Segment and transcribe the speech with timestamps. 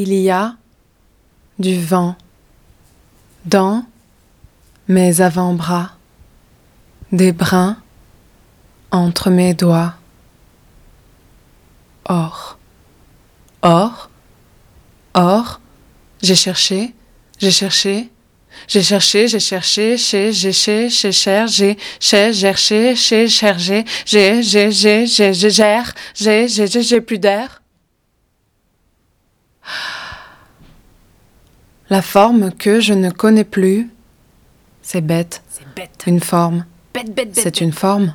[0.00, 0.54] Il y a
[1.58, 2.14] du vent
[3.44, 3.84] dans
[4.86, 5.90] mes avant-bras,
[7.10, 7.76] des brins
[8.92, 9.94] entre mes doigts.
[12.04, 12.58] Or,
[13.62, 14.08] or,
[15.14, 15.60] or,
[16.22, 16.94] j'ai cherché,
[17.40, 18.08] j'ai cherché,
[18.68, 24.70] j'ai cherché, j'ai cherché, chez, j'ai, chez, chez, cher, j'ai, cherché, chez, cherché, j'ai, j'ai,
[24.70, 27.60] j'ai, j'ai, j'ai, j'ai, j'ai, j'ai, j'ai plus d'air.
[31.90, 33.90] La forme que je ne connais plus,
[34.82, 35.42] c'est bête.
[35.48, 36.04] C'est bête.
[36.06, 36.64] Une forme,
[36.94, 37.40] Bête, bête, bête.
[37.42, 38.14] c'est une forme.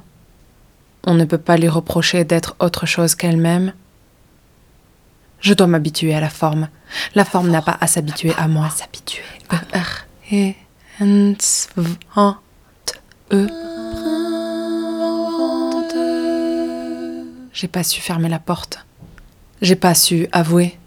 [1.06, 3.74] On ne peut pas lui reprocher d'être autre chose qu'elle-même.
[5.42, 6.70] Je dois m'habituer à la forme.
[7.16, 8.70] La forme n'a pas à s'habituer à moi.
[8.70, 9.24] S'habituer.
[9.52, 10.54] E R E
[11.02, 12.38] N S V A
[12.86, 12.94] T
[13.34, 13.48] E.
[17.52, 18.86] J'ai pas su fermer la porte.
[19.62, 20.78] J'ai pas su avouer.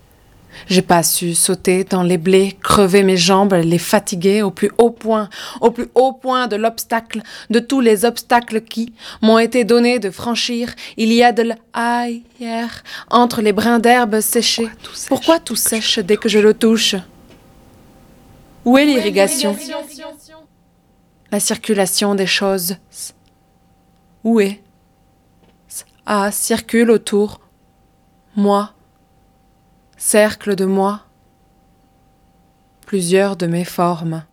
[0.67, 4.91] J'ai pas su sauter dans les blés, crever mes jambes, les fatiguer au plus haut
[4.91, 5.29] point,
[5.61, 10.11] au plus haut point de l'obstacle, de tous les obstacles qui m'ont été donnés de
[10.11, 10.75] franchir.
[10.97, 14.69] Il y a de l'air entre les brins d'herbe séchés.
[15.09, 16.97] Pourquoi tout sèche dès que je le touche?
[18.65, 19.57] Où est l'irrigation?
[21.31, 22.77] La circulation des choses.
[24.25, 24.61] Où est?
[26.05, 27.41] Ah, circule autour.
[28.37, 28.73] Moi
[29.97, 31.03] cercle de moi
[32.87, 34.25] plusieurs de mes formes.